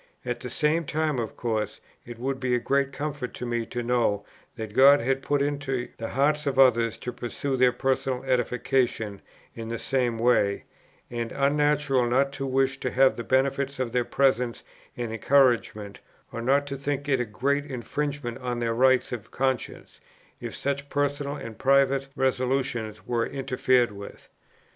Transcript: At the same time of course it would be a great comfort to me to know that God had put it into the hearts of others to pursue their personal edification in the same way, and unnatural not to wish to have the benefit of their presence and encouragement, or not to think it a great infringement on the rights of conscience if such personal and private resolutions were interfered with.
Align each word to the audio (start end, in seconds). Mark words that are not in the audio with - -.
At 0.25 0.39
the 0.39 0.49
same 0.49 0.85
time 0.85 1.19
of 1.19 1.37
course 1.37 1.79
it 2.07 2.17
would 2.17 2.39
be 2.39 2.55
a 2.55 2.59
great 2.59 2.91
comfort 2.91 3.35
to 3.35 3.45
me 3.45 3.67
to 3.67 3.83
know 3.83 4.25
that 4.55 4.73
God 4.73 4.99
had 4.99 5.21
put 5.21 5.43
it 5.43 5.45
into 5.45 5.89
the 5.97 6.09
hearts 6.09 6.47
of 6.47 6.57
others 6.57 6.97
to 6.97 7.11
pursue 7.13 7.55
their 7.55 7.71
personal 7.71 8.23
edification 8.23 9.21
in 9.53 9.67
the 9.69 9.77
same 9.77 10.17
way, 10.17 10.63
and 11.11 11.31
unnatural 11.31 12.07
not 12.07 12.31
to 12.31 12.47
wish 12.47 12.79
to 12.79 12.89
have 12.89 13.15
the 13.15 13.23
benefit 13.23 13.77
of 13.77 13.91
their 13.91 14.03
presence 14.03 14.63
and 14.97 15.13
encouragement, 15.13 15.99
or 16.31 16.41
not 16.41 16.65
to 16.65 16.77
think 16.77 17.07
it 17.07 17.19
a 17.19 17.23
great 17.23 17.67
infringement 17.67 18.39
on 18.39 18.59
the 18.59 18.73
rights 18.73 19.11
of 19.11 19.29
conscience 19.29 19.99
if 20.39 20.55
such 20.55 20.89
personal 20.89 21.35
and 21.35 21.59
private 21.59 22.07
resolutions 22.15 23.05
were 23.05 23.27
interfered 23.27 23.91
with. 23.91 24.29